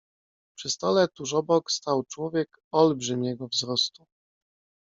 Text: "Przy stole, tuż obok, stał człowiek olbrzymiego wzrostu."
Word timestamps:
"Przy 0.57 0.69
stole, 0.69 1.07
tuż 1.07 1.33
obok, 1.33 1.71
stał 1.71 2.03
człowiek 2.03 2.57
olbrzymiego 2.71 3.47
wzrostu." 3.47 4.05